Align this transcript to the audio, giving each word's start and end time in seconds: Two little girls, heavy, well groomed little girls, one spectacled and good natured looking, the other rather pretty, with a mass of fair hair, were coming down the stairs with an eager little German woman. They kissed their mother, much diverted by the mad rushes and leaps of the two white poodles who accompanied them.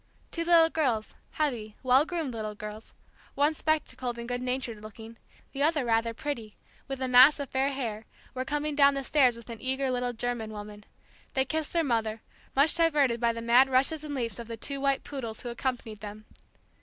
Two 0.31 0.43
little 0.43 0.71
girls, 0.71 1.13
heavy, 1.33 1.75
well 1.83 2.05
groomed 2.07 2.33
little 2.33 2.55
girls, 2.55 2.95
one 3.35 3.53
spectacled 3.53 4.17
and 4.17 4.27
good 4.27 4.41
natured 4.41 4.81
looking, 4.81 5.15
the 5.51 5.61
other 5.61 5.85
rather 5.85 6.11
pretty, 6.11 6.55
with 6.87 6.99
a 7.01 7.07
mass 7.07 7.39
of 7.39 7.49
fair 7.51 7.71
hair, 7.71 8.05
were 8.33 8.43
coming 8.43 8.73
down 8.73 8.95
the 8.95 9.03
stairs 9.03 9.37
with 9.37 9.47
an 9.51 9.61
eager 9.61 9.91
little 9.91 10.11
German 10.11 10.49
woman. 10.49 10.85
They 11.35 11.45
kissed 11.45 11.71
their 11.73 11.83
mother, 11.83 12.23
much 12.55 12.73
diverted 12.73 13.19
by 13.19 13.31
the 13.31 13.43
mad 13.43 13.69
rushes 13.69 14.03
and 14.03 14.15
leaps 14.15 14.39
of 14.39 14.47
the 14.47 14.57
two 14.57 14.81
white 14.81 15.03
poodles 15.03 15.41
who 15.41 15.49
accompanied 15.49 15.99
them. 15.99 16.25